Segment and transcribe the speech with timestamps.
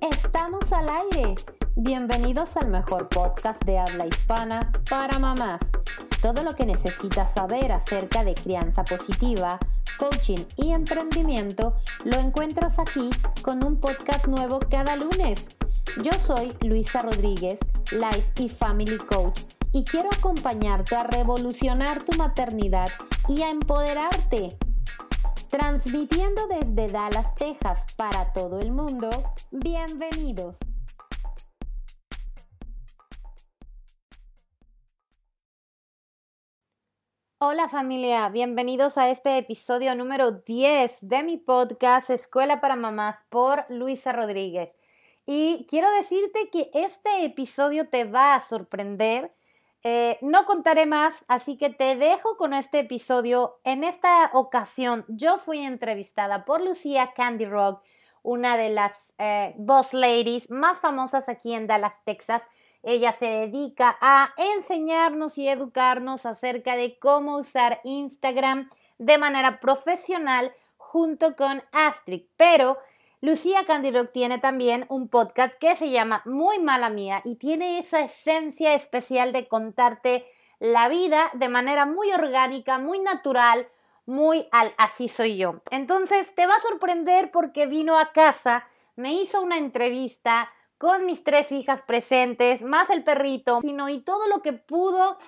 [0.00, 1.34] Estamos al aire.
[1.76, 5.60] Bienvenidos al mejor podcast de habla hispana para mamás.
[6.22, 9.58] Todo lo que necesitas saber acerca de crianza positiva,
[9.98, 11.74] coaching y emprendimiento
[12.04, 13.10] lo encuentras aquí
[13.42, 15.48] con un podcast nuevo cada lunes.
[16.02, 17.60] Yo soy Luisa Rodríguez,
[17.92, 19.42] Life y Family Coach,
[19.72, 22.88] y quiero acompañarte a revolucionar tu maternidad
[23.28, 24.56] y a empoderarte.
[25.50, 29.10] Transmitiendo desde Dallas, Texas para todo el mundo,
[29.50, 30.56] bienvenidos.
[37.40, 43.64] Hola familia, bienvenidos a este episodio número 10 de mi podcast Escuela para Mamás por
[43.68, 44.76] Luisa Rodríguez.
[45.26, 49.34] Y quiero decirte que este episodio te va a sorprender
[49.82, 53.60] eh, no contaré más, así que te dejo con este episodio.
[53.64, 57.82] En esta ocasión yo fui entrevistada por Lucía Candy Rock,
[58.22, 62.46] una de las eh, boss ladies más famosas aquí en Dallas, Texas.
[62.82, 70.52] Ella se dedica a enseñarnos y educarnos acerca de cómo usar Instagram de manera profesional
[70.76, 72.24] junto con Astrid.
[72.36, 72.76] Pero
[73.22, 78.00] Lucía Rock tiene también un podcast que se llama Muy Mala Mía y tiene esa
[78.00, 80.24] esencia especial de contarte
[80.58, 83.68] la vida de manera muy orgánica, muy natural,
[84.06, 85.60] muy al así soy yo.
[85.70, 91.22] Entonces te va a sorprender porque vino a casa, me hizo una entrevista con mis
[91.22, 95.18] tres hijas presentes, más el perrito, sino y todo lo que pudo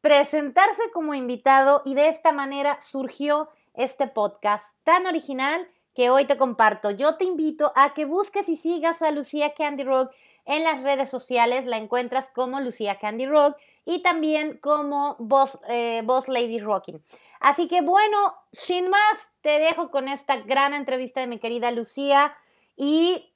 [0.00, 6.36] presentarse como invitado y de esta manera surgió este podcast tan original que hoy te
[6.36, 6.90] comparto.
[6.90, 10.12] Yo te invito a que busques y sigas a Lucía Candy Rock
[10.44, 11.64] en las redes sociales.
[11.64, 17.02] La encuentras como Lucía Candy Rock y también como Boss, eh, Lady Rocking.
[17.40, 22.36] Así que bueno, sin más, te dejo con esta gran entrevista de mi querida Lucía
[22.76, 23.32] y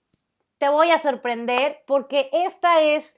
[0.59, 3.17] te voy a sorprender porque esta es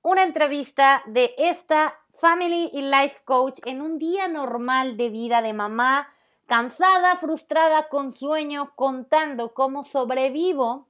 [0.00, 5.52] una entrevista de esta Family y Life Coach en un día normal de vida de
[5.52, 6.08] mamá
[6.48, 10.88] cansada, frustrada, con sueño, contando cómo sobrevivo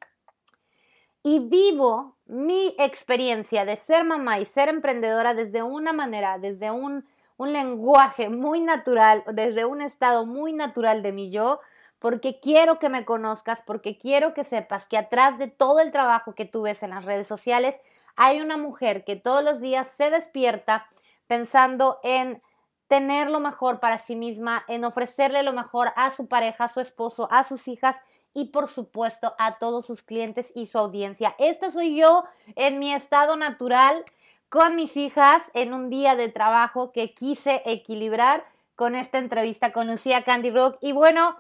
[1.25, 7.05] y vivo mi experiencia de ser mamá y ser emprendedora desde una manera, desde un,
[7.39, 11.61] lenguaje muy natural, desde un estado muy natural de mi yo,
[11.99, 16.35] porque quiero que me conozcas, porque quiero que sepas que atrás de todo el trabajo
[16.35, 17.77] que tú ves en las redes sociales,
[18.15, 20.87] hay una mujer que todos los días se despierta
[21.27, 22.43] pensando en
[22.89, 26.81] tener lo mejor para sí misma, en ofrecerle lo mejor a su pareja, a su
[26.81, 27.97] esposo, a sus hijas
[28.35, 31.35] y por supuesto a todos sus clientes y su audiencia.
[31.39, 32.25] Esta soy yo
[32.57, 34.05] en mi estado natural
[34.49, 38.45] con mis hijas en un día de trabajo que quise equilibrar
[38.75, 40.79] con esta entrevista con Lucía Candy Rock.
[40.81, 41.37] Y bueno,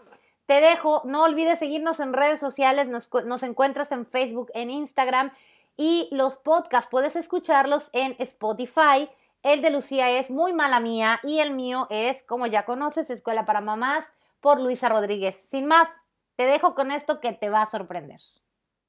[0.46, 5.32] te dejo, no olvides seguirnos en redes sociales, nos, nos encuentras en Facebook, en Instagram
[5.76, 9.08] y los podcasts puedes escucharlos en Spotify
[9.42, 13.46] el de Lucía es Muy mala mía y el mío es, como ya conoces, Escuela
[13.46, 15.36] para Mamás por Luisa Rodríguez.
[15.50, 15.88] Sin más,
[16.36, 18.20] te dejo con esto que te va a sorprender.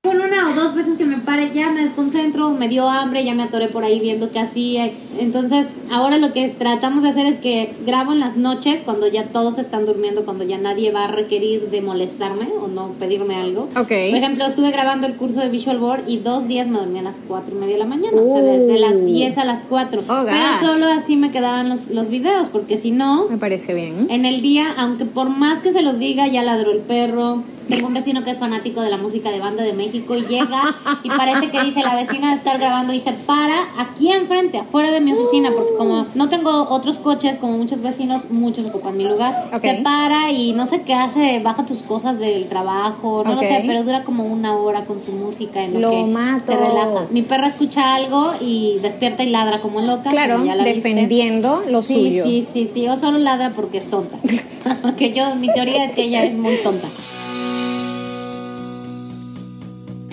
[0.02, 3.36] Con una o dos veces que me pare ya me desconcentro, me dio hambre, ya
[3.36, 4.90] me atoré por ahí viendo qué hacía.
[5.20, 9.26] Entonces, ahora lo que tratamos de hacer es que grabo en las noches, cuando ya
[9.26, 13.64] todos están durmiendo, cuando ya nadie va a requerir de molestarme o no pedirme algo.
[13.76, 13.90] Ok.
[13.90, 17.04] Por ejemplo, estuve grabando el curso de Visual Board y dos días me dormí a
[17.04, 18.22] las cuatro y media de la mañana.
[18.22, 20.04] O sea, desde las 10 a las 4.
[20.08, 24.08] Oh, Pero solo así me quedaban los, los videos, porque si no, Me parece bien.
[24.10, 27.44] en el día, aunque por más que se los diga, ya ladró el perro.
[27.70, 30.76] Tengo un vecino que es fanático de la música de banda de México y llega
[31.04, 34.92] y parece que dice la vecina de estar grabando y se para aquí enfrente, afuera
[34.92, 39.04] de mi oficina, porque como no tengo otros coches, como muchos vecinos, muchos ocupan mi
[39.04, 43.40] lugar, se para y no sé qué hace, baja tus cosas del trabajo, no lo
[43.42, 46.52] sé, pero dura como una hora con su música en lo, Lo que mato.
[46.52, 47.08] se relaja.
[47.12, 50.10] Mi perra escucha algo y despierta y ladra como loca.
[50.10, 50.90] Claro, ya la viste.
[50.90, 52.24] defendiendo lo sí, suyo.
[52.26, 54.18] Sí, sí, sí, o solo ladra porque es tonta.
[54.82, 56.88] porque yo, mi teoría es que ella es muy tonta.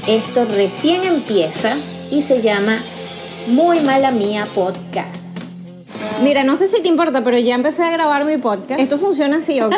[0.06, 1.75] Esto recién empieza
[2.11, 2.76] y se llama
[3.49, 5.17] Muy Mala Mía Podcast.
[6.23, 8.81] Mira, no sé si te importa, pero ya empecé a grabar mi podcast.
[8.81, 9.75] Esto funciona así, ¿ok?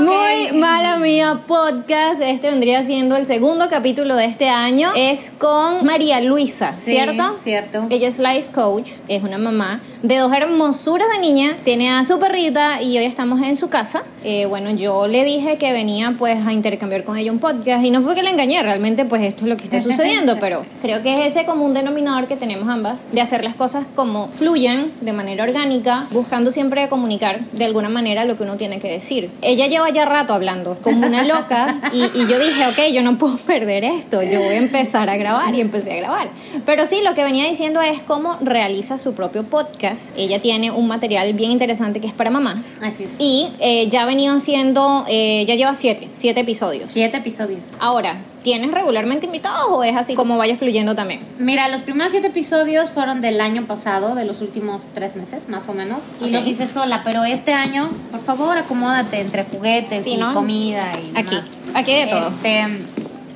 [0.00, 2.20] Muy mala mía podcast.
[2.22, 4.90] Este vendría siendo el segundo capítulo de este año.
[4.96, 7.36] Es con María Luisa, Sí, ¿cierto?
[7.42, 7.86] cierto.
[7.90, 11.56] Ella es life coach, es una mamá de dos hermosuras de niña.
[11.64, 14.04] Tiene a su perrita y hoy estamos en su casa.
[14.22, 17.90] Eh, bueno, yo le dije que venía pues a intercambiar con ella un podcast y
[17.90, 21.02] no fue que le engañé, realmente pues esto es lo que está sucediendo, pero creo
[21.02, 25.12] que es ese común denominador que tenemos ambas de hacer las cosas como fluyan de
[25.12, 29.30] manera orgánica, buscando siempre comunicar de alguna manera lo que uno tiene que decir.
[29.42, 33.18] Ella lleva ya rato hablando como una loca y, y yo dije, ok, yo no
[33.18, 36.28] puedo perder esto, yo voy a empezar a grabar y empecé a grabar.
[36.64, 39.95] Pero sí, lo que venía diciendo es cómo realiza su propio podcast.
[40.16, 42.78] Ella tiene un material bien interesante que es para mamás.
[42.82, 43.10] Así es.
[43.18, 46.90] Y eh, ya ha venido haciendo, eh, ya lleva siete, siete episodios.
[46.92, 47.60] Siete episodios.
[47.78, 51.20] Ahora, ¿tienes regularmente invitados o es así como vaya fluyendo también?
[51.38, 55.68] Mira, los primeros siete episodios fueron del año pasado, de los últimos tres meses, más
[55.68, 56.00] o menos.
[56.24, 60.32] Y los hice sola, pero este año, por favor, acomódate entre juguetes Sí, y ¿no?
[60.32, 61.46] comida y Aquí, demás.
[61.74, 62.28] aquí de todo.
[62.28, 62.64] Este,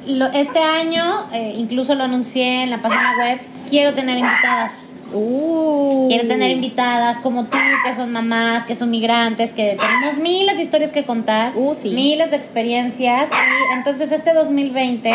[0.06, 4.72] lo- este año, eh, incluso lo anuncié en la página web, quiero tener invitadas.
[5.12, 6.08] Uh.
[6.08, 10.62] Quiero tener invitadas como tú, que son mamás, que son migrantes, que tenemos miles de
[10.62, 11.90] historias que contar, Uh, sí.
[11.90, 13.28] miles de experiencias.
[13.30, 15.14] Y entonces este 2020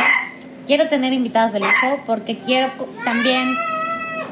[0.66, 2.68] quiero tener invitadas de lujo porque quiero
[3.04, 3.44] también...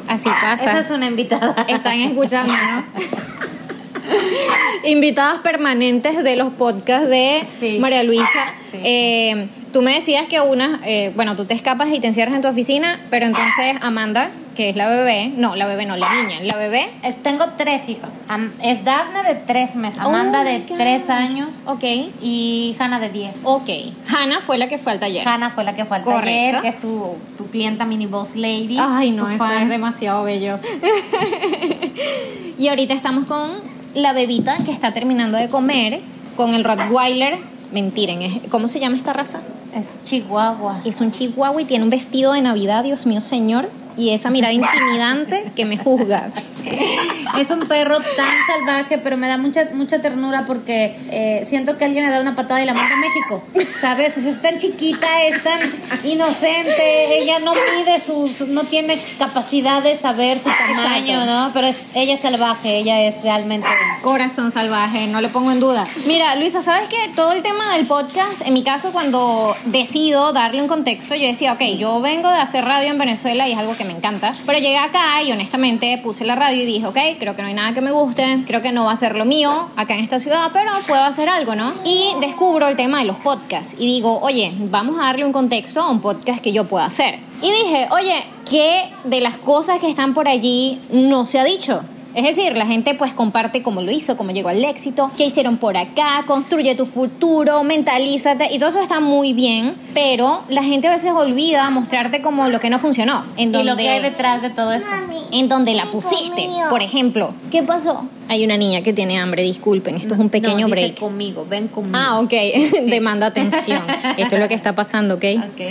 [0.08, 0.72] Así pasa.
[0.72, 1.56] Esa es una invitada.
[1.68, 2.84] Están escuchando, ¿no?
[4.84, 7.80] Invitadas permanentes de los podcasts de Sí.
[7.80, 8.46] María Luisa.
[8.72, 8.78] Sí.
[8.84, 12.42] Eh, tú me decías que una, eh, bueno, tú te escapas y te encierras en
[12.42, 16.40] tu oficina, pero entonces Amanda, que es la bebé, no, la bebé no, la niña,
[16.42, 16.90] la bebé.
[17.04, 18.10] Es- tengo tres hijos.
[18.28, 20.78] Am- es Dafne de tres meses, Amanda Oh de my gosh.
[20.78, 21.84] tres años Ok.
[22.22, 23.38] y Hannah de diez.
[23.44, 23.70] Ok.
[24.08, 25.28] Hannah fue la que fue al taller.
[25.28, 26.28] Hannah fue la que fue al Correcto.
[26.58, 28.78] taller, que es tu, tu clienta mini boss lady.
[28.80, 29.64] Ay, no, eso fan.
[29.64, 30.60] es demasiado bello.
[32.58, 33.52] y ahorita estamos con
[33.96, 36.00] la bebita que está terminando de comer,
[36.36, 37.38] con el Rottweiler.
[37.72, 39.40] Mentiren, ¿cómo se llama esta raza?
[39.76, 40.82] Es Chihuahua.
[40.86, 43.68] Es un chihuahua y tiene un vestido de Navidad, Dios mío, señor.
[43.98, 46.30] Y esa mirada intimidante que me juzga.
[47.38, 51.86] Es un perro tan salvaje, pero me da mucha mucha ternura porque eh, siento que
[51.86, 53.44] alguien le da una patada y la manda a México.
[53.82, 54.18] ¿Sabes?
[54.18, 55.60] Es tan chiquita, es tan
[56.04, 61.26] inocente, ella no mide sus, no tiene capacidad de saber su tamaño, Exacto.
[61.26, 61.52] ¿no?
[61.54, 63.68] Pero es, ella es salvaje, ella es realmente...
[64.02, 65.88] Corazón salvaje, no lo pongo en duda.
[66.06, 66.98] Mira, Luisa, ¿sabes qué?
[67.16, 71.54] Todo el tema del podcast, en mi caso, cuando decido darle un contexto, yo decía,
[71.54, 74.60] ok, yo vengo de hacer radio en Venezuela y es algo que me encanta, pero
[74.60, 77.74] llegué acá y honestamente puse la radio y dije, ok, creo que no hay nada
[77.74, 80.50] que me guste, creo que no va a ser lo mío acá en esta ciudad,
[80.54, 81.72] pero puedo hacer algo, ¿no?
[81.86, 85.82] Y descubro el tema de los podcasts y digo, oye, vamos a darle un contexto
[85.82, 87.20] a un podcast que yo pueda hacer.
[87.42, 91.84] Y dije, oye, ¿qué de las cosas que están por allí no se ha dicho?
[92.16, 95.58] Es decir, la gente pues comparte cómo lo hizo, cómo llegó al éxito, qué hicieron
[95.58, 100.88] por acá, construye tu futuro, mentalízate y todo eso está muy bien, pero la gente
[100.88, 104.02] a veces olvida mostrarte como lo que no funcionó, en Y donde lo que hay
[104.02, 104.86] detrás de todo eso.
[105.32, 106.48] en donde la pusiste.
[106.70, 108.06] Por ejemplo, ¿qué pasó?
[108.30, 111.00] Hay una niña que tiene hambre, disculpen, esto es un pequeño no, dice break.
[111.00, 111.98] conmigo, ven conmigo.
[112.00, 112.32] Ah, ok,
[112.86, 113.82] demanda atención.
[114.18, 115.26] Esto es lo que está pasando, ¿ok?
[115.52, 115.62] Ok.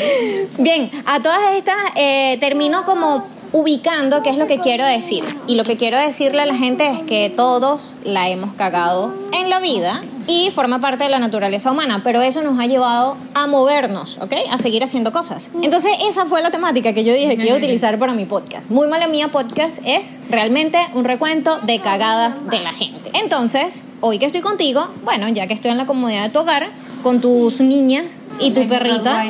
[0.58, 5.24] Bien, a todas estas eh, termino como ubicando qué es lo que quiero decir.
[5.46, 9.50] Y lo que quiero decirle a la gente es que todos la hemos cagado en
[9.50, 13.46] la vida y forma parte de la naturaleza humana, pero eso nos ha llevado a
[13.46, 14.32] movernos, ¿ok?
[14.50, 15.50] A seguir haciendo cosas.
[15.62, 18.70] Entonces esa fue la temática que yo dije que iba a utilizar para mi podcast.
[18.70, 23.10] Muy mala mía podcast es realmente un recuento de cagadas de la gente.
[23.14, 26.68] Entonces, hoy que estoy contigo, bueno, ya que estoy en la comodidad de tu hogar,
[27.02, 29.24] con tus niñas y tu perrita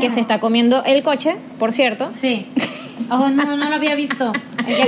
[0.00, 2.08] que se está comiendo el coche, por cierto.
[2.20, 2.46] Sí.
[3.10, 4.32] Oh, no, no lo había visto.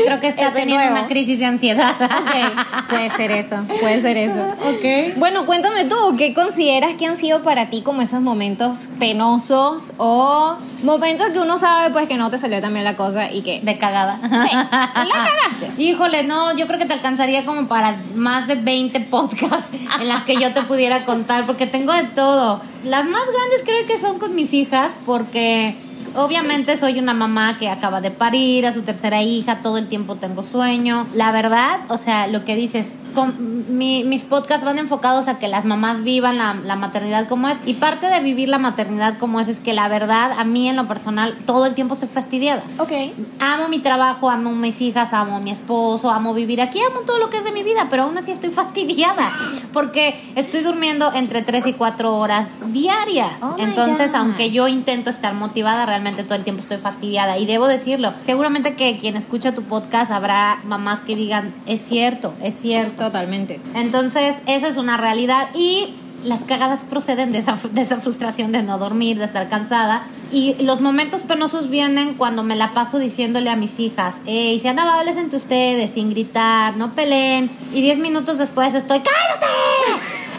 [0.04, 0.98] Creo que está teniendo nuevo.
[0.98, 1.94] una crisis de ansiedad.
[2.00, 4.40] Ok, puede ser eso, puede ser eso.
[4.40, 5.16] Ok.
[5.16, 10.56] Bueno, cuéntame tú, ¿qué consideras que han sido para ti como esos momentos penosos o
[10.82, 13.60] momentos que uno sabe pues que no te salió también la cosa y que...
[13.60, 14.18] De cagada.
[14.22, 15.82] Sí, la cagaste.
[15.82, 19.68] Híjole, no, yo creo que te alcanzaría como para más de 20 podcasts
[20.00, 22.60] en las que yo te pudiera contar, porque tengo de todo.
[22.84, 25.74] Las más grandes creo que son con mis hijas, porque
[26.16, 30.16] obviamente soy una mamá que acaba de parir a su tercera hija, todo el tiempo
[30.16, 31.06] tengo sueño.
[31.14, 35.48] La verdad, o sea, lo que dices, con- mi- mis podcasts van enfocados a que
[35.48, 39.40] las mamás vivan la, la maternidad como es, y parte de vivir la maternidad como
[39.40, 42.62] es es que la verdad, a mí en lo personal, todo el tiempo estoy fastidiada.
[42.78, 42.92] Ok.
[43.40, 47.18] Amo mi trabajo, amo mis hijas, amo a mi esposo, amo vivir aquí, amo todo
[47.18, 49.30] lo que es de mi vida, pero aún así estoy fastidiada
[49.72, 53.42] porque estoy durmiendo entre 3 y 4 horas diarias.
[53.42, 57.38] Oh Entonces, aunque yo intento estar motivada, realmente todo el tiempo estoy fastidiada.
[57.38, 62.34] Y debo decirlo, seguramente que quien escucha tu podcast habrá mamás que digan, es cierto,
[62.42, 63.04] es cierto.
[63.04, 63.60] Totalmente.
[63.74, 65.48] Entonces, esa es una realidad.
[65.54, 65.94] Y
[66.24, 70.04] las cagadas proceden de esa, de esa frustración de no dormir, de estar cansada.
[70.30, 74.78] Y los momentos penosos vienen cuando me la paso diciéndole a mis hijas, hey, sean
[74.78, 77.50] amables entre ustedes, sin gritar, no peleen.
[77.74, 79.46] Y diez minutos después estoy, ¡cállate!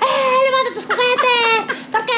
[0.02, 1.83] ¡Eh, levanta tus juguetes!
[1.94, 2.12] ¿Por qué?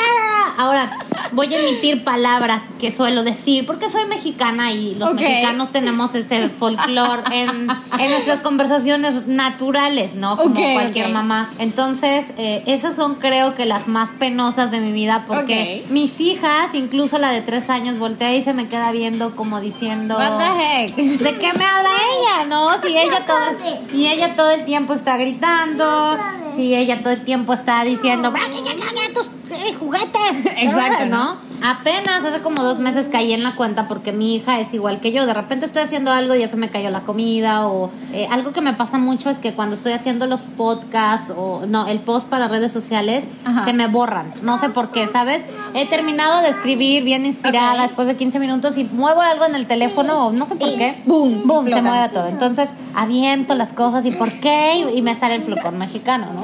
[0.58, 0.90] Ahora,
[1.34, 6.48] voy a emitir palabras que suelo decir porque soy mexicana y los mexicanos tenemos ese
[6.48, 7.68] folclore en,
[8.00, 10.38] en nuestras conversaciones naturales, ¿no?
[10.38, 11.50] Como cualquier mamá.
[11.60, 16.74] Entonces, eh, esas son creo que las más penosas de mi vida porque mis hijas,
[16.74, 20.16] incluso la de tres años, voltea y se me queda viendo como diciendo...
[20.16, 20.96] What the heck?
[20.96, 22.82] ¿De qué me habla ella, no?
[22.82, 26.18] Si ella todo, y ella todo el tiempo está gritando,
[26.56, 30.54] si ella todo el tiempo está diciendo, "Bra, que ya, ya, ya, tus eh, juguetes.
[30.58, 31.38] Exacto, ¿no?
[31.64, 35.12] Apenas hace como dos meses caí en la cuenta porque mi hija es igual que
[35.12, 35.26] yo.
[35.26, 38.52] De repente estoy haciendo algo y ya se me cayó la comida o eh, algo
[38.52, 42.28] que me pasa mucho es que cuando estoy haciendo los podcasts o no, el post
[42.28, 43.64] para redes sociales, Ajá.
[43.64, 44.32] se me borran.
[44.42, 45.46] No sé por qué, ¿sabes?
[45.74, 49.66] He terminado de escribir bien inspirada después de 15 minutos y muevo algo en el
[49.68, 50.94] teléfono, o no sé por Y qué.
[51.06, 52.28] boom, boom, se mueve todo.
[52.28, 56.44] Entonces aviento las cosas y por qué y me sale el flucón mexicano, ¿no?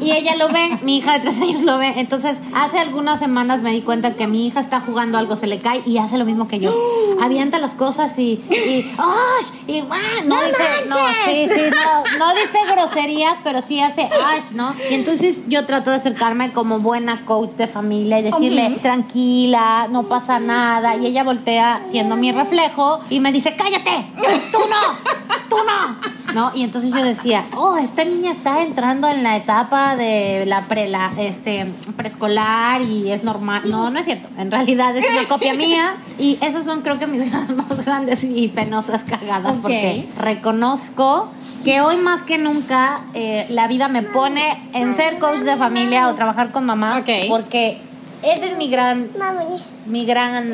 [0.00, 1.94] Y ella lo ve, mi hija de tres años lo ve.
[1.96, 5.58] Entonces hace algunas semanas me di cuenta que mi hija está jugando algo, se le
[5.58, 6.70] cae y hace lo mismo que yo.
[7.22, 9.46] Avienta las cosas y y ¡ash!
[9.66, 10.22] y ¡ah!
[10.24, 14.74] no, dice no, sí, sí, no, no dice groserías, pero sí hace ash, ¿no?
[14.90, 20.04] Y entonces yo trato de acercarme como buena coach de familia y decirle, tranquila, no
[20.04, 20.96] pasa nada.
[20.96, 24.12] Y ella voltea siendo mi reflejo y me dice, cállate,
[24.52, 26.16] tú no, tú no.
[26.34, 26.52] ¿No?
[26.54, 30.88] Y entonces yo decía, oh, esta niña está entrando en la etapa de la, pre,
[30.88, 33.62] la este, preescolar y es normal.
[33.66, 34.28] No, no es cierto.
[34.36, 35.96] En realidad es una copia mía.
[36.18, 39.62] Y esas son creo que mis más grandes y penosas cagadas Ok.
[39.62, 41.28] porque reconozco
[41.64, 46.08] que hoy más que nunca eh, la vida me pone en ser coach de familia
[46.08, 47.10] o trabajar con mamás Ok.
[47.28, 47.78] porque
[48.22, 49.08] ese es mi gran
[49.86, 50.44] mi gran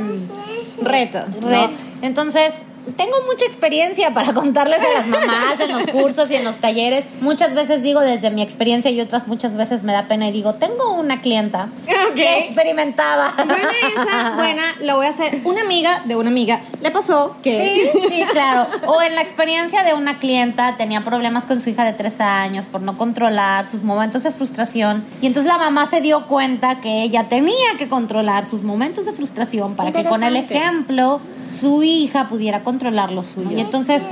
[0.80, 1.20] Reto.
[1.40, 1.70] red.
[2.02, 2.54] Entonces,
[2.96, 7.06] tengo mucha experiencia para contarles a las mamás en los cursos y en los talleres.
[7.20, 10.54] Muchas veces digo desde mi experiencia y otras muchas veces me da pena y digo,
[10.54, 11.68] tengo una clienta
[12.08, 12.14] Ok.
[12.14, 13.32] que experimentaba.
[13.36, 13.56] Buena
[13.94, 15.40] esa, buena, lo voy a hacer.
[15.44, 17.90] Una amiga de una amiga le pasó que.
[17.92, 18.66] Sí, sí, claro.
[18.86, 22.66] O en la experiencia de una clienta tenía problemas con su hija de tres años
[22.66, 25.04] por no controlar sus momentos de frustración.
[25.20, 29.12] Y entonces la mamá se dio cuenta que ella tenía que controlar sus momentos de
[29.12, 31.20] frustración para que con el ejemplo
[31.60, 33.56] su hija pudiera controlar lo suyo.
[33.56, 34.02] Y entonces,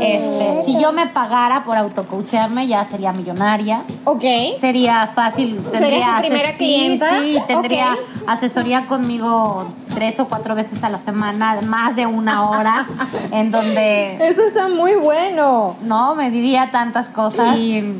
[0.00, 3.82] este, si yo me pagara por autocoacharme, ya sería millonaria.
[4.04, 4.24] Ok.
[4.58, 5.60] Sería fácil.
[5.72, 7.22] Tendría tu primera clienta?
[7.22, 7.96] Sí, sí, tendría
[8.26, 12.86] asesoría conmigo tres o cuatro veces a la semana, más de una hora,
[13.32, 15.76] en donde Eso está muy bueno.
[15.82, 17.56] no me diría tantas cosas.
[17.56, 17.94] Y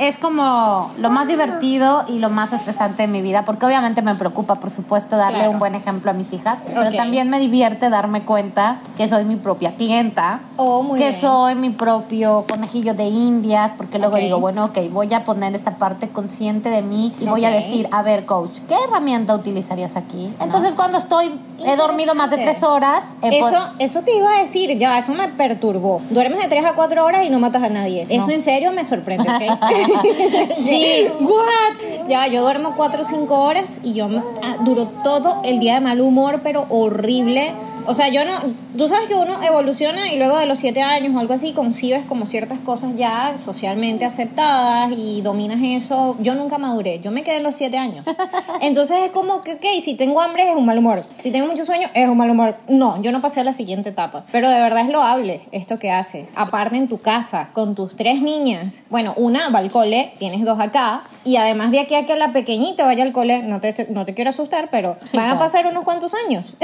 [0.00, 4.14] es como lo más divertido y lo más estresante de mi vida, porque obviamente me
[4.14, 5.50] preocupa, por supuesto, darle Claro.
[5.52, 9.36] un buen ejemplo a mis hijas, pero también me divierte darme cuenta que soy mi
[9.36, 11.20] propia clienta, Oh, muy que bien.
[11.20, 15.72] soy mi propio conejillo de indias, porque luego digo, bueno, ok, voy a poner esa
[15.76, 20.32] parte consciente de mí y voy a decir, a ver, coach, ¿qué herramienta utilizarías aquí?
[20.40, 21.30] Entonces, cuando estoy,
[21.66, 25.28] he dormido más de tres horas, Eso, eso te iba a decir, ya, eso me
[25.28, 26.00] perturbó.
[26.08, 28.06] Duermes de 3 a 4 horas y no matas a nadie.
[28.08, 29.58] Eso en serio me sorprende, ¿ok?
[30.56, 32.08] sí, what?
[32.08, 34.08] Ya, yo duermo 4 o 5 horas y yo
[34.42, 37.52] ah, duro todo el día de mal humor, pero horrible.
[37.86, 38.34] O sea, yo no,
[38.76, 42.04] tú sabes que uno evoluciona y luego de los 7 años o algo así concibes
[42.04, 46.16] como ciertas cosas ya socialmente aceptadas y dominas eso.
[46.20, 48.06] Yo nunca maduré, yo me quedé en los 7 años.
[48.60, 51.64] Entonces es como que, ok, si tengo hambre es un mal humor, si tengo mucho
[51.64, 52.56] sueño es un mal humor.
[52.68, 54.24] No, yo no pasé a la siguiente etapa.
[54.30, 56.32] Pero de verdad es loable esto que haces.
[56.36, 58.82] Aparte en tu casa, con tus tres niñas.
[58.90, 61.02] Bueno, una va al cole, tienes dos acá.
[61.24, 64.14] Y además de aquí a que la pequeñita vaya al cole, no te, no te
[64.14, 66.54] quiero asustar, pero van a pasar unos cuantos años.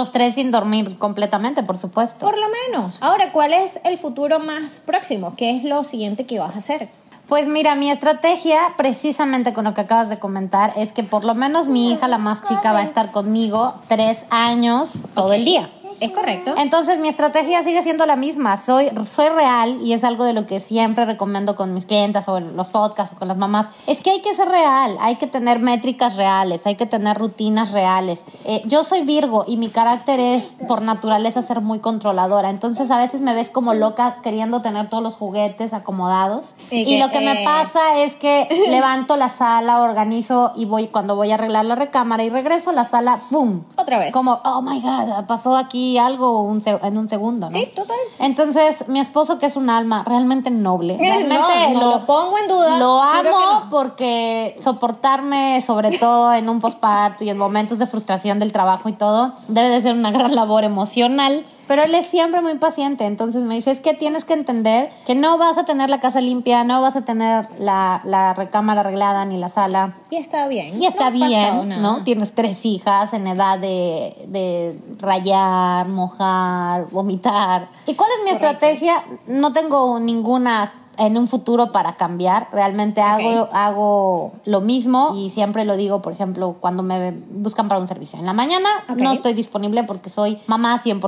[0.00, 2.24] Otros tres sin dormir completamente, por supuesto.
[2.24, 2.96] Por lo menos.
[3.00, 5.34] Ahora, ¿cuál es el futuro más próximo?
[5.36, 6.88] ¿Qué es lo siguiente que vas a hacer?
[7.28, 11.34] Pues mira, mi estrategia, precisamente con lo que acabas de comentar, es que por lo
[11.34, 15.68] menos mi hija, la más chica, va a estar conmigo tres años todo el día.
[16.00, 16.54] ¿Es correcto?
[16.56, 18.56] Entonces mi estrategia sigue siendo la misma.
[18.56, 22.38] Soy, soy real y es algo de lo que siempre recomiendo con mis clientes o
[22.38, 23.68] en los podcasts o con las mamás.
[23.86, 27.72] Es que hay que ser real, hay que tener métricas reales, hay que tener rutinas
[27.72, 28.24] reales.
[28.46, 32.48] Eh, yo soy Virgo y mi carácter es por naturaleza ser muy controladora.
[32.48, 36.54] Entonces a veces me ves como loca queriendo tener todos los juguetes acomodados.
[36.70, 41.14] Y lo que me eh, pasa es que levanto la sala, organizo y voy cuando
[41.14, 43.62] voy a arreglar la recámara y regreso a la sala, ¡pum!
[43.76, 44.12] Otra vez.
[44.12, 47.58] Como, oh my God, pasó aquí algo un en un segundo, ¿no?
[47.58, 47.96] Sí, total.
[48.18, 52.48] Entonces, mi esposo, que es un alma realmente noble, realmente no, no lo pongo en
[52.48, 58.38] duda, Lo amo porque soportarme, sobre todo en un posparto y en momentos de frustración
[58.38, 61.44] del trabajo y todo, debe de ser una gran labor emocional.
[61.70, 65.14] Pero él es siempre muy paciente, entonces me dice, es que tienes que entender que
[65.14, 69.24] no vas a tener la casa limpia, no vas a tener la, la recámara arreglada
[69.24, 69.94] ni la sala.
[70.10, 70.82] Y está bien.
[70.82, 71.80] Y está No bien.
[71.80, 72.02] ¿no?
[72.02, 77.68] Tienes tres hijas en edad de, de rayar, mojar, vomitar.
[77.86, 79.04] ¿Y cuál es mi estrategia?
[79.28, 82.48] No tengo ninguna en un futuro para cambiar.
[82.52, 87.80] Realmente hago, hago lo mismo y siempre lo digo, por ejemplo, cuando me buscan para
[87.80, 88.18] un servicio.
[88.18, 88.98] En la mañana Ok.
[88.98, 91.00] no estoy disponible porque soy mamá 100%.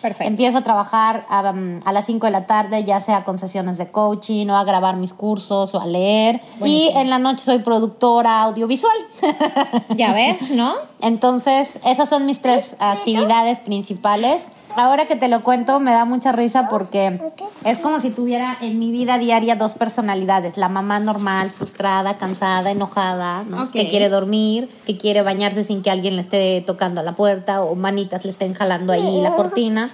[0.00, 0.24] Perfecto.
[0.24, 3.76] Empiezo a trabajar a, um, a las 5 de la tarde, ya sea con sesiones
[3.78, 6.40] de coaching o a grabar mis cursos o a leer.
[6.64, 8.96] Y en la noche soy productora audiovisual.
[9.96, 10.74] Ya ves, ¿no?
[11.00, 14.46] Entonces, esas son mis tres actividades principales.
[14.76, 17.20] Ahora que te lo cuento, me da mucha risa porque
[17.64, 20.56] es como si tuviera en mi vida diaria dos personalidades.
[20.56, 26.16] La mamá normal, frustrada, cansada, enojada, que quiere dormir, que quiere bañarse sin que alguien
[26.16, 29.90] le esté tocando a la puerta o manitas le estén jalando ahí la cortina.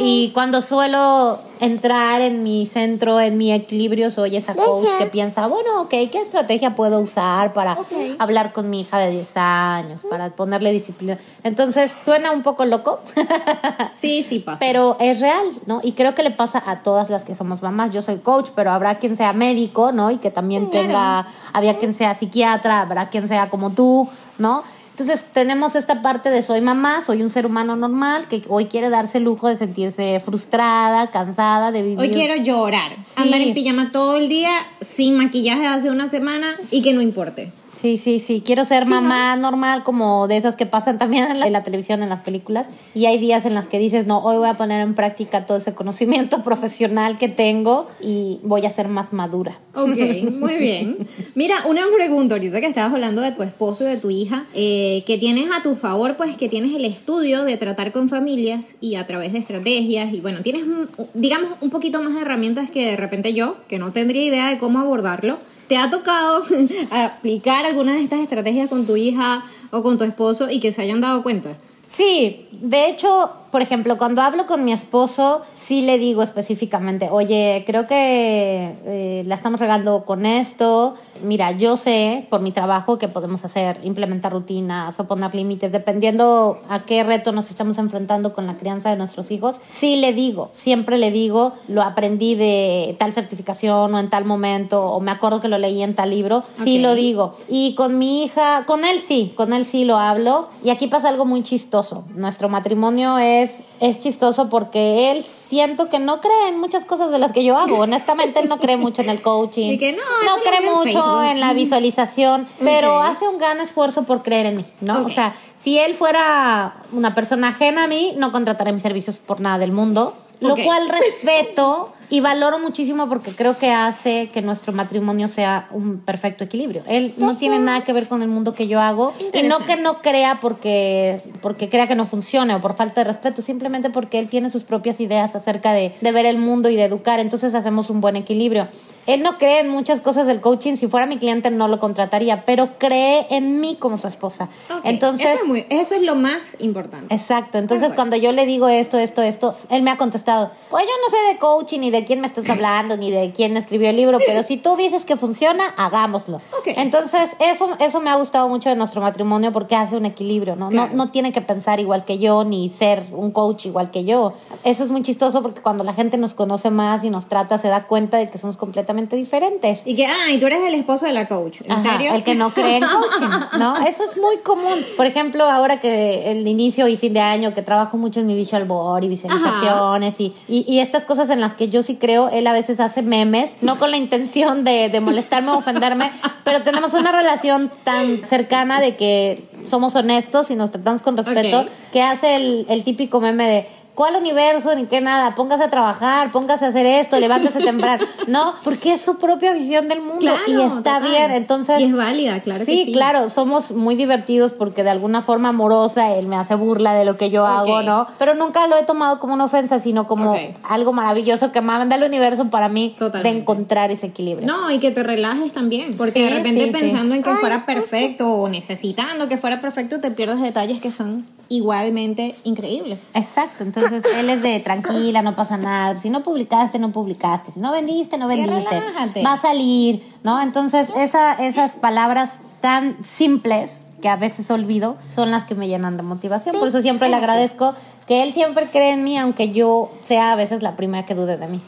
[0.00, 5.46] Y cuando suelo entrar en mi centro, en mi equilibrio, soy esa coach que piensa,
[5.46, 7.76] bueno, ok, ¿qué estrategia puedo usar para
[8.18, 11.18] hablar con mi hija de 10 años, para ponerle disciplina?
[11.44, 13.00] Entonces, suena un poco loco,
[13.98, 14.58] Sí, sí pasa.
[14.58, 15.80] pero es real, ¿no?
[15.82, 17.92] Y creo que le pasa a todas las que somos mamás.
[17.92, 20.10] Yo soy coach, pero habrá quien sea médico, ¿no?
[20.10, 24.62] Y que también tenga, había quien sea psiquiatra, habrá quien sea como tú, ¿no?
[24.90, 28.90] Entonces tenemos esta parte de soy mamá, soy un ser humano normal que hoy quiere
[28.90, 31.98] darse el lujo de sentirse frustrada, cansada, de vivir.
[31.98, 33.14] Hoy quiero llorar, Sí.
[33.22, 34.50] andar en pijama todo el día,
[34.82, 37.50] sin maquillaje hace una semana y que no importe.
[37.82, 38.44] Sí, sí, sí.
[38.46, 42.00] Quiero ser mamá normal, como de esas que pasan también en la, en la televisión,
[42.04, 42.70] en las películas.
[42.94, 45.58] Y hay días en las que dices, no, hoy voy a poner en práctica todo
[45.58, 49.58] ese conocimiento profesional que tengo y voy a ser más madura.
[49.74, 49.96] Ok,
[50.32, 50.96] muy bien.
[51.34, 55.02] Mira, una pregunta ahorita que estabas hablando de tu esposo y de tu hija, eh,
[55.04, 58.94] que tienes a tu favor, pues que tienes el estudio de tratar con familias y
[58.94, 60.66] a través de estrategias y bueno, tienes,
[61.14, 64.58] digamos, un poquito más de herramientas que de repente yo, que no tendría idea de
[64.58, 65.36] cómo abordarlo.
[65.68, 66.42] ¿Te ha tocado
[66.90, 70.82] aplicar algunas de estas estrategias con tu hija o con tu esposo y que se
[70.82, 71.56] hayan dado cuenta?
[71.90, 77.62] Sí, de hecho, por ejemplo, cuando hablo con mi esposo, sí le digo específicamente, oye,
[77.66, 80.94] creo que eh, la estamos regando con esto.
[81.22, 86.58] Mira, yo sé por mi trabajo que podemos hacer, implementar rutinas o poner límites, dependiendo
[86.70, 89.60] a qué reto nos estamos enfrentando con la crianza de nuestros hijos.
[89.70, 94.82] Sí le digo, siempre le digo, lo aprendí de tal certificación o en tal momento,
[94.86, 96.42] o me acuerdo que lo leí en tal libro.
[96.64, 96.82] Sí Ok.
[96.82, 97.34] lo digo.
[97.50, 100.48] Y con mi hija, con él sí, con él sí lo hablo.
[100.64, 102.04] Y aquí pasa algo muy chistoso.
[102.14, 103.41] Nuestro matrimonio es,
[103.80, 107.56] es chistoso porque él siento que no cree en muchas cosas de las que yo
[107.56, 107.76] hago.
[107.78, 109.78] Honestamente, él no cree mucho en el coaching.
[109.82, 111.24] Que no, no lo cree mucho Facebook.
[111.30, 115.00] en la visualización, pero hace un gran esfuerzo por creer en mí, ¿no?
[115.00, 115.06] Ok.
[115.06, 119.40] O sea, si él fuera una persona ajena a mí, no contrataría mis servicios por
[119.40, 120.14] nada del mundo.
[120.40, 120.60] Lo Ok.
[120.64, 126.44] cual respeto y valoro muchísimo porque creo que hace que nuestro matrimonio sea un perfecto
[126.44, 126.82] equilibrio.
[126.86, 129.76] Él no tiene nada que ver con el mundo que yo hago y no que
[129.76, 134.18] no crea porque, porque crea que no funcione o por falta de respeto, simplemente porque
[134.18, 137.54] él tiene sus propias ideas acerca de, de ver el mundo y de educar, entonces
[137.54, 138.68] hacemos un buen equilibrio.
[139.06, 142.44] Él no cree en muchas cosas del coaching, si fuera mi cliente no lo contrataría,
[142.44, 144.50] pero cree en mí como su esposa.
[144.70, 147.12] Ok, Entonces, eso es, muy- eso es lo más importante.
[147.14, 150.90] Exacto, entonces cuando yo le digo esto, esto, esto, él me ha contestado, pues yo
[151.02, 153.96] no sé de coaching ni de quién me estás hablando ni de quién escribió el
[153.96, 156.36] libro, pero si tú dices que funciona, hagámoslo.
[156.36, 156.68] Ok.
[156.76, 160.68] Entonces eso, eso me ha gustado mucho de nuestro matrimonio porque hace un equilibrio, ¿no?
[160.68, 160.90] Claro.
[160.94, 164.32] No, no tiene que pensar igual que yo ni ser un coach igual que yo.
[164.64, 167.68] Eso es muy chistoso porque cuando la gente nos conoce más y nos trata se
[167.68, 169.80] da cuenta de que somos completamente diferentes.
[169.84, 171.60] Y que, ah, y tú eres el esposo de la coach.
[171.64, 172.14] ¿En Ajá, serio?
[172.14, 173.76] El que no cree en coaching, ¿no?
[173.76, 174.84] Eso es muy común.
[174.96, 178.34] Por ejemplo, ahora que el inicio y fin de año, que trabajo mucho en mi
[178.34, 182.28] visual board y visualizaciones y, y, y estas cosas en las que yo sí creo,
[182.28, 186.10] él a veces hace memes, no con la intención de, molestarme o ofenderme,
[186.44, 191.60] pero tenemos una relación tan cercana de que somos honestos y nos tratamos con respeto,
[191.60, 191.66] Ok.
[191.92, 194.74] que hace el, el típico meme de ¿Cuál universo?
[194.74, 195.34] Ni qué nada.
[195.34, 198.02] Póngase a trabajar, póngase a hacer esto, levántese temprano.
[198.26, 201.02] No, porque es su propia visión del mundo Claro, y está total.
[201.10, 201.30] bien.
[201.32, 202.90] Entonces, Y es válida, claro que sí.
[202.92, 207.18] claro, somos muy divertidos porque de alguna forma amorosa él me hace burla de lo
[207.18, 208.06] que yo hago, ¿no?
[208.18, 210.38] Pero nunca lo he tomado como una ofensa, sino como Ok.
[210.70, 213.28] algo maravilloso que manda el universo para mí Totalmente.
[213.30, 214.46] de encontrar ese equilibrio.
[214.46, 215.94] No, y que te relajes también.
[215.98, 216.72] Porque Sí, de repente sí, sí.
[216.72, 221.26] pensando en que fuera perfecto o necesitando que fuera perfecto, te pierdes detalles que son
[221.48, 223.08] igualmente increíbles.
[223.14, 225.98] Exacto, entonces él es de tranquila, no pasa nada.
[225.98, 227.52] Si no publicaste, no publicaste.
[227.52, 228.80] Si no vendiste, no vendiste.
[229.24, 230.40] Va a salir, ¿no?
[230.42, 235.96] Entonces esa, esas palabras tan simples que a veces olvido son las que me llenan
[235.96, 236.58] de motivación.
[236.58, 237.74] Por eso siempre le agradezco
[238.06, 241.36] que él siempre cree en mí, aunque yo sea a veces la primera que dude
[241.36, 241.60] de mí.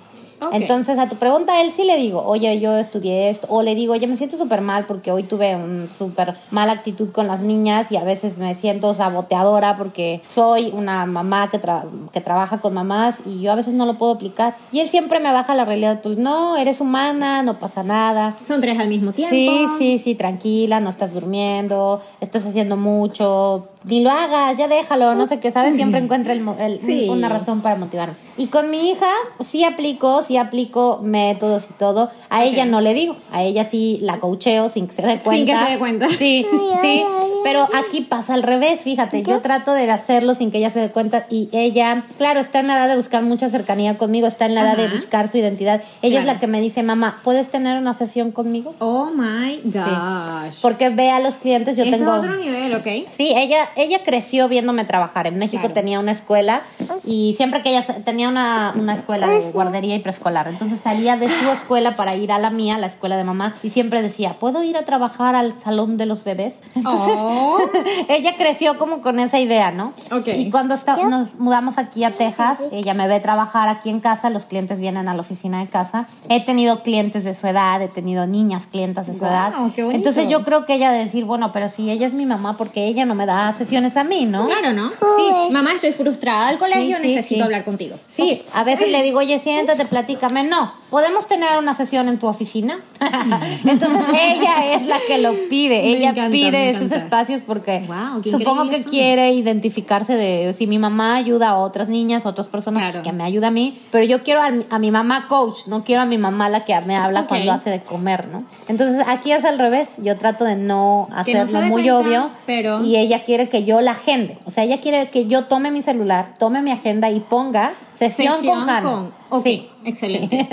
[0.53, 3.75] Entonces, a tu pregunta, a él sí le digo, oye, yo estudié esto, o le
[3.75, 7.43] digo, oye, me siento súper mal porque hoy tuve una súper mala actitud con las
[7.43, 12.59] niñas y a veces me siento saboteadora porque soy una mamá que, tra- que trabaja
[12.59, 14.55] con mamás y yo a veces no lo puedo aplicar.
[14.73, 18.35] Y él siempre me baja la realidad, pues no, eres humana, no pasa nada.
[18.47, 19.35] Son tres al mismo tiempo.
[19.35, 25.15] Sí, sí, sí, tranquila, no estás durmiendo, estás haciendo mucho, ni lo hagas, ya déjalo,
[25.15, 25.75] no sé qué, ¿sabes?
[25.75, 27.09] Siempre encuentra el el- Sí.
[27.09, 28.15] una razón para motivarme.
[28.37, 32.11] Y con mi hija sí aplico, sí aplico métodos y todo.
[32.31, 35.23] A ella no le digo, a ella sí la coacheo sin que se dé Sin
[35.23, 35.53] cuenta.
[35.59, 36.09] que se dé cuenta.
[36.09, 36.47] Sí,
[36.81, 37.05] sí,
[37.45, 40.89] pero aquí pasa al revés, fíjate, yo trato de hacerlo sin que ella se dé
[40.91, 44.55] cuenta y ella, claro, está en la edad de buscar mucha cercanía conmigo, está en
[44.55, 45.83] la edad de buscar su identidad.
[46.03, 48.75] Ella es la que me dice, mamá, ¿puedes tener una sesión conmigo?
[48.79, 49.79] Oh my Sí.
[49.79, 50.57] gosh.
[50.63, 52.13] Porque ve a los clientes, yo Esto tengo...
[52.15, 52.87] es otro nivel, ¿ok?
[53.17, 55.27] Sí, ella, ella creció viéndome trabajar.
[55.27, 55.75] En México Claro.
[55.75, 56.63] tenía una escuela
[57.05, 60.49] y siempre que ella tenía una, una escuela de guardería y preescolar.
[60.49, 63.71] Entonces salía de su escuela para ir a la mía, la escuela de mamá, y
[63.71, 66.61] siempre decía, ¿puedo ir a trabajar al salón de los bebés?
[66.75, 67.59] Entonces Oh.
[68.09, 69.93] ella creció como con esa idea, ¿no?
[70.13, 70.29] Ok.
[70.37, 74.31] Y cuando está- nos mudamos aquí a Texas, ella me ve trabajar aquí en casa,
[74.31, 76.07] los clientes vienen a la oficina de casa.
[76.29, 79.53] He tenido clientes de su edad, he tenido niñas clientas de su Guau, edad.
[79.75, 79.83] qué.
[79.93, 82.85] Entonces yo creo que ella de decir, bueno, pero si ella es mi mamá, porque
[82.87, 84.47] ella no me da sesiones a mí, ¿no?
[84.47, 84.89] Claro, ¿no?
[84.91, 85.53] Sí.
[85.53, 87.43] Mamá, estoy frustrada al colegio, Sí, sí, necesito sí.
[87.43, 87.97] hablar contigo.
[88.11, 90.45] Sí, a veces le digo, oye, siéntate, platícame.
[90.45, 92.79] No, ¿podemos tener una sesión en tu oficina?
[93.65, 95.79] Entonces ella es la que lo pide.
[95.79, 97.85] Me ella encanta, pide esos espacios porque
[98.23, 98.91] qué supongo que eso.
[98.91, 102.93] quiere identificarse de si mi mamá ayuda a otras niñas, a otras personas, Claro.
[102.95, 103.79] pues que me ayuda a mí.
[103.91, 106.65] Pero yo quiero a mi, a mi mamá coach, no quiero a mi mamá la
[106.65, 107.29] que me habla Ok.
[107.29, 108.45] cuando hace de comer, ¿no?
[108.69, 109.91] Entonces aquí es al revés.
[109.99, 112.31] Yo trato de no no hacerlo dé muy cuenta, obvio.
[112.47, 114.39] pero- Y ella quiere que yo la agende.
[114.47, 118.35] O sea, ella quiere que yo tome mi celular, tome mi agenda y ponga sesión,
[118.45, 119.11] con Hannah.
[119.29, 119.69] Ok, Sí.
[119.85, 120.47] Excelente.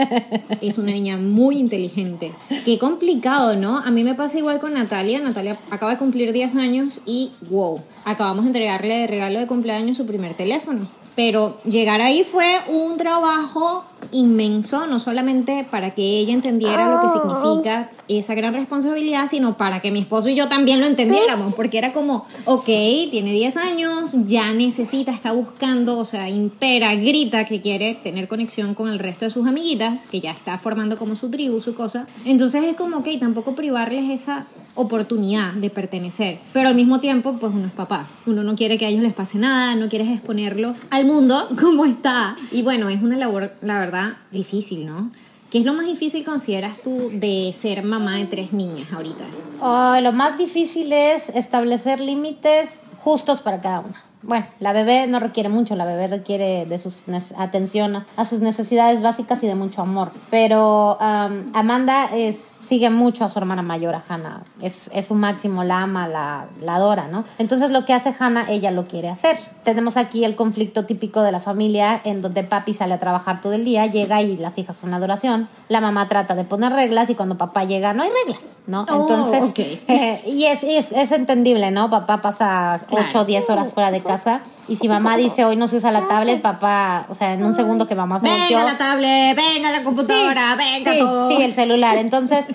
[0.61, 2.31] Es una niña muy inteligente.
[2.65, 3.77] Qué complicado, ¿no?
[3.79, 5.19] A mí me pasa igual con Natalia.
[5.19, 9.97] Natalia acaba de cumplir 10 años y wow, acabamos de entregarle de regalo de cumpleaños
[9.97, 10.87] su primer teléfono.
[11.15, 17.09] Pero llegar ahí fue un trabajo inmenso, no solamente para que ella entendiera lo que
[17.09, 21.77] significa esa gran responsabilidad, sino para que mi esposo y yo también lo entendiéramos, porque
[21.77, 27.61] era como, ok, tiene 10 años, ya necesita, está buscando, o sea, impera, grita que
[27.61, 31.29] quiere tener conexión con el resto de sus amiguitas, que ya está formando como su
[31.29, 32.07] tribu, su cosa.
[32.25, 37.53] Entonces es como, ok, tampoco privarles esa oportunidad de pertenecer, pero al mismo tiempo, pues
[37.53, 40.77] uno es papá, uno no quiere que a ellos les pase nada, no quieres exponerlos
[40.89, 42.35] al mundo como está.
[42.51, 45.11] Y bueno, es una labor, la verdad, difícil, ¿no?
[45.51, 49.25] ¿Qué es lo más difícil consideras tú de ser mamá de tres niñas ahorita?
[49.61, 54.10] Ay, lo más difícil es establecer límites justos para cada una.
[54.23, 57.03] Bueno, la bebé no requiere mucho, la bebé requiere de sus
[57.37, 60.11] atención a- sus necesidades básicas y de mucho amor.
[60.29, 64.41] Pero am, Amanda es, sigue mucho a su hermana mayor, a Hannah.
[64.61, 67.23] Es, es su máximo, la ama, la, la adora, ¿no?
[67.37, 69.37] Entonces lo que hace Hannah, ella lo quiere hacer.
[69.63, 73.53] Tenemos aquí el conflicto típico de la familia en donde papi sale a trabajar todo
[73.53, 75.47] el día, llega y las hijas son adoración.
[75.69, 78.85] La mamá trata de poner reglas y cuando papá llega no hay reglas, ¿no?
[78.89, 79.53] Oh, Entonces,
[79.87, 81.89] eh, y es, es, es entendible, ¿no?
[81.89, 83.05] Papá pasa Claro.
[83.07, 85.91] 8 o 10 horas fuera de casa y si mamá dice hoy no se usa
[85.91, 89.35] la tablet, papá, o sea, en un segundo que mamá se volteó, Venga la tablet,
[89.35, 91.29] venga la computadora, venga sí, todo.
[91.29, 91.97] sí, el celular.
[92.11, 92.47] Entonces,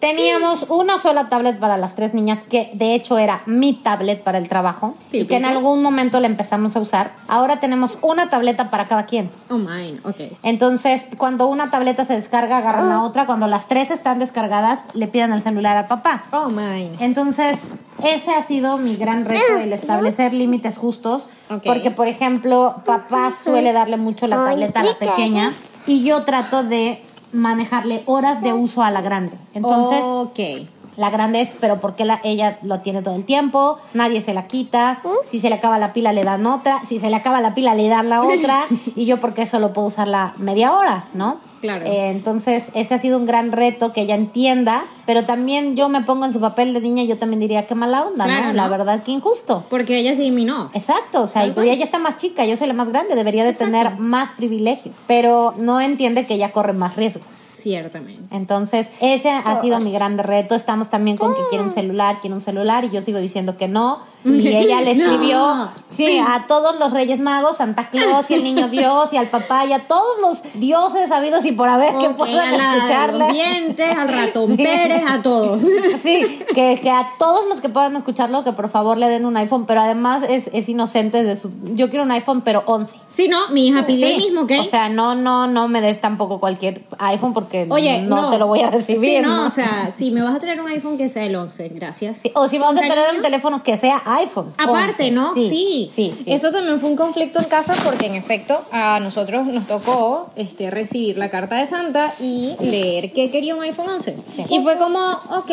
[0.00, 4.38] teníamos una sola tablet para las tres niñas, que de hecho era mi tablet para
[4.38, 7.12] el trabajo, y que en algún momento la empezamos a usar.
[7.28, 9.30] Ahora tenemos una tableta para cada quien.
[9.50, 10.16] Oh, mine, ok.
[10.42, 12.88] Entonces, cuando una tableta se descarga, agarran Ah.
[12.88, 13.26] la otra.
[13.26, 16.24] Cuando las tres están descargadas, le piden el celular a papá.
[16.32, 16.92] Oh, mine.
[17.00, 17.60] Entonces,
[18.02, 21.28] ese ha sido mi gran reto, el establecer límites justos.
[21.50, 21.62] Ok.
[21.64, 25.50] Porque, por ejemplo, papá suele darle mucho la tableta a la pequeña
[25.86, 27.02] y yo trato de
[27.32, 29.36] manejarle horas de uso a la grande.
[29.54, 30.68] Entonces, ok.
[30.96, 34.46] la grande es, pero porque la, ella lo tiene todo el tiempo, nadie se la
[34.46, 37.54] quita, si se le acaba la pila le dan otra, si se le acaba la
[37.54, 38.60] pila le dan la otra,
[38.94, 41.38] y yo porque solo puedo usarla media hora, ¿no?
[41.62, 41.86] Claro.
[41.86, 46.02] Eh, entonces, ese ha sido un gran reto, que ella entienda pero también yo me
[46.02, 48.52] pongo en su papel de niña, yo también diría que mala onda, Claro, ¿no?
[48.52, 49.64] La verdad que injusto.
[49.68, 50.70] Porque ella se eliminó.
[50.74, 53.44] Exacto, o sea, y pues ella está más chica, yo soy la más grande, debería
[53.44, 57.26] de tener más privilegios, pero no entiende que ella corre más riesgos.
[57.36, 58.22] Ciertamente.
[58.34, 60.56] Entonces, ese ha sido mi grande reto.
[60.56, 63.68] Estamos también con que quiere un celular, quiere un celular, y yo sigo diciendo que
[63.68, 64.00] no.
[64.24, 65.04] Y ella le No.
[65.04, 69.28] escribió sí, a todos los Reyes Magos, Santa Claus y el Niño Dios y al
[69.28, 73.26] papá y a todos los dioses habidos y por haber que Ok, puedan a escucharla.
[73.26, 74.62] los dientes, al ratón Sí.
[74.62, 75.62] Pérez, a todos.
[76.02, 79.36] Sí, que, que a todos los que puedan escucharlo, que por favor le den un
[79.36, 81.50] iPhone, pero además es, es inocente de su...
[81.74, 82.96] Yo quiero un iPhone, pero 11.
[83.08, 84.52] Si no, mi hija pidió Sí, el mismo, ¿ok?
[84.60, 88.38] O sea, no, no, no me des tampoco cualquier iPhone porque Oye, no, no, te
[88.38, 89.18] lo voy a recibir.
[89.18, 89.46] Sí, no, ¿no?
[89.46, 92.18] o sea, si me vas a traer un iPhone que sea el 11, gracias.
[92.18, 93.18] Sí, o si vamos a Con tener cariño.
[93.18, 94.52] un teléfono que sea iPhone.
[94.58, 95.10] Aparte, 11.
[95.12, 95.34] ¿no?
[95.34, 95.90] Sí, Sí.
[95.94, 96.32] sí, sí.
[96.32, 100.70] Eso también fue un conflicto en casa porque en efecto a nosotros nos tocó este,
[100.70, 104.16] recibir la carta de Santa y leer que quería un iPhone 11.
[104.50, 104.98] Y fue como,
[105.30, 105.50] ok,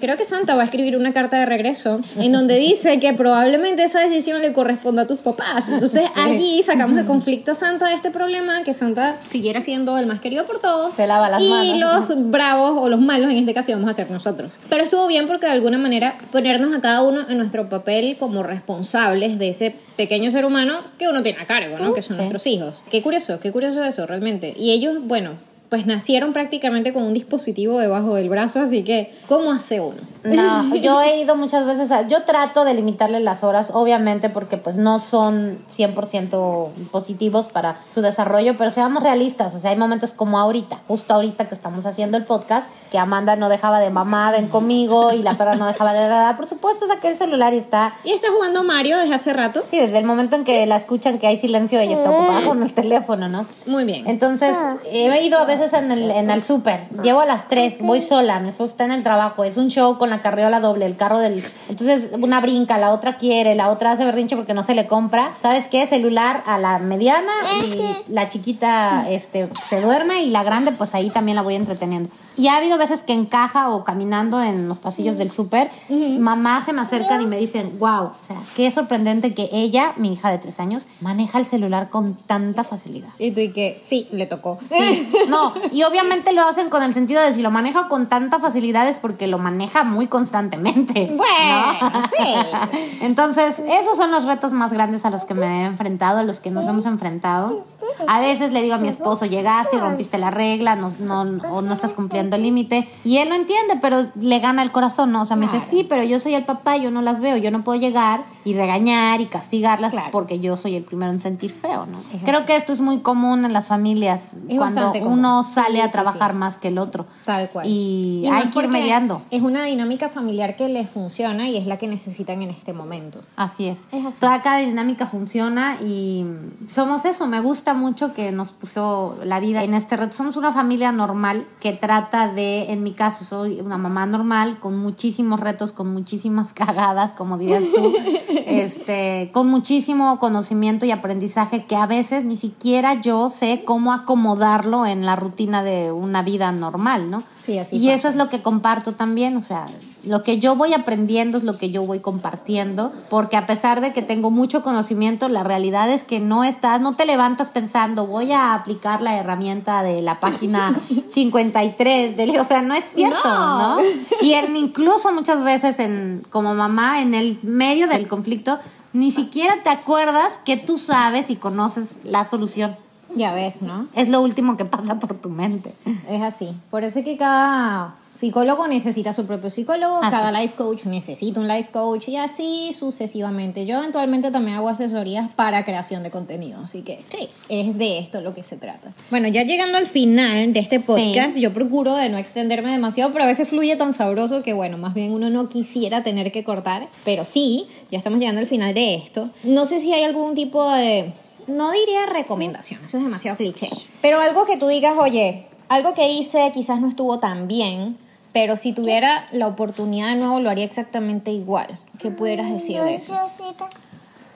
[0.00, 3.84] creo que Santa va a escribir una carta de regreso en donde dice que probablemente
[3.84, 5.68] esa decisión le corresponda a tus papás.
[5.68, 6.20] Entonces Sí.
[6.20, 10.20] allí sacamos de conflicto a Santa de este problema, que Santa siguiera siendo el más
[10.20, 10.94] querido por todos.
[10.94, 12.08] Se lava las y manos.
[12.10, 14.52] los bravos o los malos en este caso íbamos a ser nosotros.
[14.68, 18.42] Pero estuvo bien porque de alguna manera ponernos a cada uno en nuestro papel como
[18.42, 21.92] responsables de ese pequeño ser humano que uno tiene a cargo, ¿no?
[21.92, 22.18] Que son Sí.
[22.22, 22.82] nuestros hijos.
[22.90, 24.54] Qué curioso, qué curioso eso realmente.
[24.58, 25.38] Y ellos, bueno, Bueno,
[25.72, 30.02] pues nacieron prácticamente con un dispositivo debajo del brazo, así que ¿cómo hace uno?
[30.22, 32.06] No, yo he ido muchas veces a...
[32.08, 38.02] Yo trato de limitarle las horas, obviamente, porque pues no son 100% positivos para su
[38.02, 42.18] desarrollo, pero seamos realistas, o sea, hay momentos como ahorita, justo ahorita que estamos haciendo
[42.18, 45.94] el podcast, que Amanda no dejaba de mamá, ven conmigo, y la perra no dejaba
[45.94, 46.36] de nada.
[46.36, 47.94] Por supuesto, saqué el celular y está...
[48.04, 49.62] Y está jugando Mario desde hace rato.
[49.64, 52.62] Sí, desde el momento en que la escuchan que hay silencio, ella está ocupada con
[52.62, 53.46] el teléfono, ¿no?
[53.64, 54.06] Muy bien.
[54.06, 54.54] Entonces,
[54.92, 56.88] he ido a veces en el, en el súper.
[57.02, 59.96] Llevo a las 3, voy sola, mi esposo está en el trabajo, es un show
[59.98, 61.42] con la carriola doble, el carro del...
[61.68, 65.30] Entonces, una brinca, la otra quiere, la otra hace berrinche porque no se le compra.
[65.40, 65.86] ¿Sabes qué?
[65.86, 71.10] Celular a la mediana y la chiquita este, se duerme y la grande pues ahí
[71.10, 72.10] también la voy entreteniendo.
[72.36, 76.64] Y ha habido veces que en caja o caminando en los pasillos del súper, mamá
[76.64, 80.30] se me acercan y me dicen, wow, o sea, qué sorprendente que ella, mi hija
[80.30, 83.10] de 3 años, maneja el celular con tanta facilidad.
[83.18, 84.58] Y tú y que sí, le tocó.
[84.60, 88.38] Sí, no, y obviamente lo hacen con el sentido de si lo maneja con tanta
[88.38, 91.08] facilidad es porque lo maneja muy constantemente.
[91.08, 91.16] ¿no?
[91.16, 92.98] Bueno, sí.
[93.00, 96.40] Entonces, esos son los retos más grandes a los que me he enfrentado, a los
[96.40, 97.64] que nos hemos enfrentado.
[98.06, 101.62] A veces le digo a mi esposo, llegaste y rompiste la regla, no, no, o
[101.62, 102.86] no estás cumpliendo el límite.
[103.04, 105.22] Y él lo entiende, pero le gana el corazón, ¿no?
[105.22, 107.50] O sea, me dice, sí, pero yo soy el papá, yo no las veo, yo
[107.50, 110.08] no puedo llegar y regañar y castigarlas Claro.
[110.12, 111.98] porque yo soy el primero en sentir feo, ¿no?
[112.24, 115.88] Creo que esto es muy común en las familias Es cuando uno sale Sí, a
[115.88, 116.36] trabajar sí.
[116.38, 117.06] más que el otro.
[117.24, 117.66] Tal cual.
[117.68, 119.22] Y, hay que ir mediando.
[119.30, 123.20] Es una dinámica familiar que les funciona y es la que necesitan en este momento.
[123.36, 123.80] Así es.
[123.92, 124.20] Es así.
[124.20, 126.24] Toda cada dinámica funciona y
[126.72, 127.26] somos eso.
[127.26, 130.16] Me gusta mucho que nos puso la vida en este reto.
[130.16, 134.78] Somos una familia normal que trata de, en mi caso, soy una mamá normal con
[134.78, 137.92] muchísimos retos, con muchísimas cagadas, como dirías tú,
[138.46, 144.86] este, con muchísimo conocimiento y aprendizaje que a veces ni siquiera yo sé cómo acomodarlo
[144.86, 147.22] en la rutina de una vida normal, ¿no?
[147.42, 147.94] Sí, así Y pasa.
[147.94, 149.66] eso es lo que comparto también, o sea,
[150.04, 153.92] lo que yo voy aprendiendo es lo que yo voy compartiendo, porque a pesar de
[153.92, 158.32] que tengo mucho conocimiento, la realidad es que no estás, no te levantas pensando, voy
[158.32, 160.74] a aplicar la herramienta de la página
[161.12, 163.76] 53, del, o sea, no es cierto, No.
[163.76, 163.82] ¿no?
[164.20, 168.58] Y en, incluso muchas veces en, como mamá, en el medio del conflicto,
[168.92, 172.76] ni siquiera te acuerdas que tú sabes y conoces la solución.
[173.14, 173.86] Ya ves, ¿no?
[173.94, 175.74] Es lo último que pasa por tu mente.
[176.08, 176.48] Es así.
[176.70, 181.40] Por eso es que cada psicólogo necesita su propio psicólogo, Así cada life coach necesita
[181.40, 183.66] un life coach y así sucesivamente.
[183.66, 188.20] Yo eventualmente también hago asesorías para creación de contenido, así que sí, es de esto
[188.20, 188.92] lo que se trata.
[189.10, 193.24] Bueno, ya llegando al final de este podcast, yo procuro de no extenderme demasiado, pero
[193.24, 196.86] a veces fluye tan sabroso que bueno, más bien uno no quisiera tener que cortar,
[197.04, 199.30] pero sí, ya estamos llegando al final de esto.
[199.44, 201.12] No sé si hay algún tipo de
[201.48, 203.68] no diría recomendación, eso es demasiado cliché.
[204.00, 207.96] Pero algo que tú digas, oye, algo que hice quizás no estuvo tan bien,
[208.32, 211.78] pero si tuviera la oportunidad de nuevo lo haría exactamente igual.
[211.98, 213.14] ¿Qué pudieras decir de eso?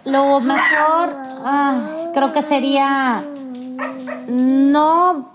[0.06, 3.22] Lo mejor ah, creo que sería
[4.28, 5.30] no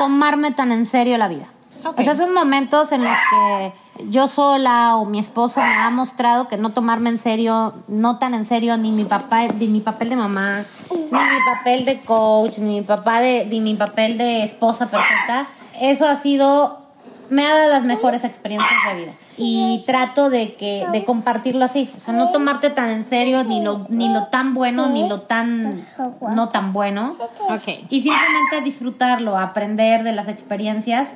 [0.00, 1.46] tomarme tan en serio la vida.
[1.84, 1.98] Ok.
[1.98, 3.72] O sea, esos momentos en los que
[4.10, 8.34] yo sola o mi esposo me ha mostrado que no tomarme en serio, no tan
[8.34, 12.58] en serio ni mi papá, ni mi papel de mamá, ni mi papel de coach,
[12.58, 15.46] ni mi papá de, ni mi papel de esposa perfecta.
[15.80, 16.84] Eso ha sido
[17.30, 19.12] me ha dado las mejores experiencias de vida.
[19.36, 21.90] Y trato de que de compartirlo así.
[21.96, 25.22] O sea, no tomarte tan en serio ni lo, ni lo tan bueno ni lo
[25.22, 25.84] tan
[26.20, 27.14] no tan bueno.
[27.50, 27.68] Ok.
[27.90, 31.14] Y simplemente disfrutarlo, aprender de las experiencias.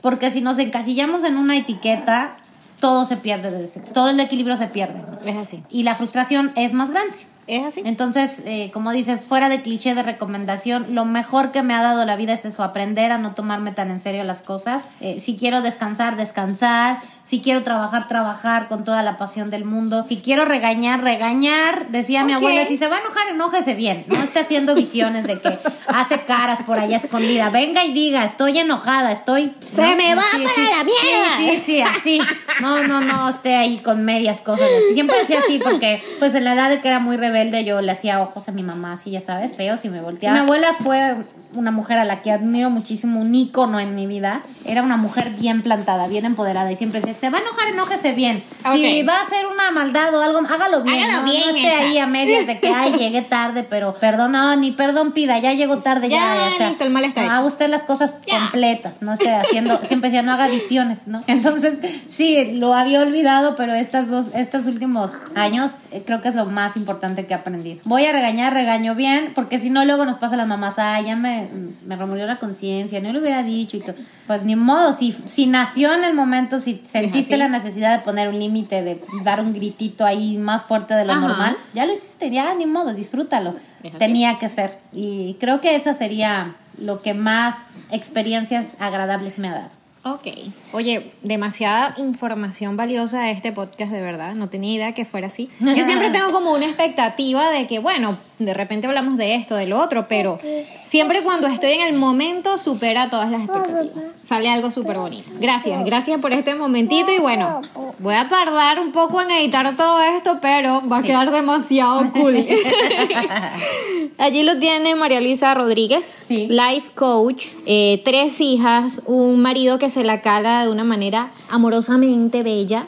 [0.00, 2.36] Porque si nos encasillamos en una etiqueta,
[2.80, 5.02] todo se pierde, desde- todo el equilibrio se pierde.
[5.24, 5.62] Es así.
[5.70, 7.16] Y la frustración es más grande.
[7.48, 7.82] Es así.
[7.84, 12.04] Entonces, eh, como dices, fuera de cliché de recomendación, lo mejor que me ha dado
[12.04, 14.88] la vida es eso, aprender a no tomarme tan en serio las cosas.
[15.00, 16.98] Eh, si quiero descansar, descansar.
[17.28, 20.02] Si quiero trabajar, trabajar con toda la pasión del mundo.
[20.08, 21.88] Si quiero regañar, regañar.
[21.88, 24.02] Decía mi abuela, si se va a enojar, enójese bien.
[24.06, 25.58] No esté haciendo visiones de que
[25.88, 27.50] hace caras por allá escondida.
[27.50, 29.52] Venga y diga, estoy enojada, estoy...
[29.60, 31.36] Se me va para la mierda.
[31.36, 32.20] Sí, sí, sí, así.
[32.60, 34.66] No, no, no esté ahí con medias cosas.
[34.92, 37.92] Siempre hacía así porque, pues en la edad de que era muy rebelde, yo le
[37.92, 40.34] hacía ojos a mi mamá, así, ya sabes, feos y me volteaba.
[40.36, 41.16] Mi abuela fue
[41.54, 44.42] una mujer a la que admiro muchísimo, un ícono en mi vida.
[44.64, 48.12] Era una mujer bien plantada, bien empoderada y siempre decía, se va a enojar, enójese
[48.12, 48.42] bien.
[48.72, 49.08] Si Ok.
[49.08, 51.02] va a hacer una maldad o algo, hágalo bien.
[51.04, 54.32] Hágalo no, bien no esté ahí a medias de que, ay, llegué tarde, pero perdón,
[54.32, 56.16] no, ni perdón pida, ya llegó tarde, ya.
[56.18, 57.36] Ya, o sea, listo, el mal está no, hecho.
[57.36, 58.38] Haga usted las cosas Ya.
[58.40, 61.22] completas, no esté haciendo, siempre decía, no haga visiones, ¿no?
[61.26, 61.80] Entonces,
[62.14, 66.44] sí, lo había olvidado, pero estas dos, estos últimos años eh, creo que es lo
[66.46, 67.80] más importante que he aprendido.
[67.84, 71.04] Voy a regañar, regaño bien, porque si no, luego nos pasa a las mamás, ay,
[71.04, 71.46] ya me,
[71.86, 73.94] me remurió la conciencia, no lo hubiera dicho y todo.
[74.26, 78.28] Pues ni modo, si, si nació en el momento, si sentiste la necesidad de poner
[78.28, 81.20] un límite, de dar un gritito ahí más fuerte de lo Ajá.
[81.20, 83.54] normal, ya lo hiciste, ya ni modo, disfrútalo.
[83.98, 84.76] Tenía que ser.
[84.92, 87.54] Y creo que esa sería lo que más
[87.90, 89.70] experiencias agradables me ha dado.
[90.04, 90.26] Ok.
[90.72, 94.34] Oye, demasiada información valiosa de este podcast, de verdad.
[94.34, 95.50] No tenía idea que fuera así.
[95.60, 99.66] Yo siempre tengo como una expectativa de que, bueno, de repente hablamos de esto, de
[99.66, 100.38] lo otro, pero
[100.84, 104.14] siempre cuando estoy en el momento supera todas las expectativas.
[104.26, 105.30] Sale algo súper bonito.
[105.40, 107.60] Gracias, gracias por este momentito y bueno,
[107.98, 112.36] voy a tardar un poco en editar todo esto, pero va a quedar demasiado cool.
[114.18, 116.48] Allí lo tiene María Luisa Rodríguez, Sí.
[116.48, 122.42] life coach, eh, tres hijas, un marido que se la cala de una manera amorosamente
[122.42, 122.84] bella.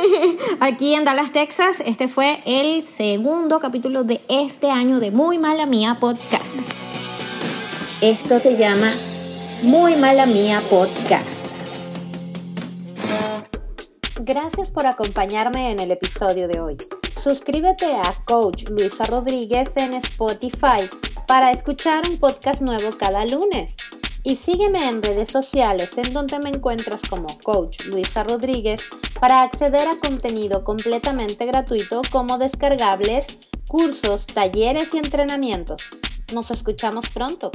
[0.60, 5.64] Aquí en Dallas, Texas, este fue el segundo capítulo de este año de Muy Mala
[5.64, 6.72] Mía Podcast.
[8.00, 8.90] Esto se llama
[9.62, 11.62] Muy Mala Mía Podcast.
[14.22, 16.78] Gracias por acompañarme en el episodio de hoy.
[17.22, 20.90] Suscríbete a Coach Luisa Rodríguez en Spotify
[21.28, 23.76] para escuchar un podcast nuevo cada lunes.
[24.24, 28.82] Y sígueme en redes sociales en donde me encuentras como Coach Luisa Rodríguez
[29.20, 33.38] para acceder a contenido completamente gratuito como descargables,
[33.72, 35.84] cursos, talleres y entrenamientos.
[36.34, 37.50] Nos escuchamos pronto.